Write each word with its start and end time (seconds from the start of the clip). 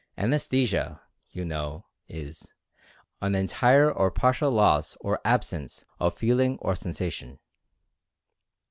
Anaesthesia, 0.17 0.99
you 1.29 1.45
know 1.45 1.85
is 2.07 2.51
"an 3.21 3.35
entire 3.35 3.91
or 3.91 4.09
partial 4.09 4.49
loss 4.49 4.97
or 4.99 5.21
absence 5.23 5.85
of 5.99 6.17
feeling 6.17 6.57
or 6.59 6.75
sensation." 6.75 7.37